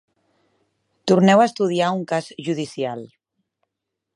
[1.11, 3.05] Torneu a estudiar un cas judicial.